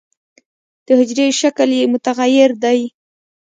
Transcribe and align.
د 0.85 0.87
حجرې 0.99 1.27
شکل 1.41 1.69
یې 1.79 1.85
متغیر 1.93 2.49
دی. 2.63 2.79